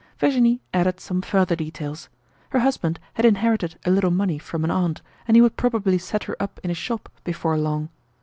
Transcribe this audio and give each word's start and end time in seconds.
Virginie 0.17 0.59
added 0.73 0.99
some 0.99 1.21
further 1.21 1.55
details. 1.55 2.09
Her 2.49 2.61
husband 2.61 2.99
had 3.13 3.23
inherited 3.23 3.77
a 3.85 3.91
little 3.91 4.09
money 4.09 4.39
from 4.39 4.63
an 4.63 4.71
aunt 4.71 5.03
and 5.27 5.37
he 5.37 5.41
would 5.41 5.57
probably 5.57 5.99
set 5.99 6.23
her 6.23 6.35
up 6.41 6.59
in 6.63 6.71
a 6.71 6.73
shop 6.73 7.07
before 7.23 7.55
long. 7.55 7.89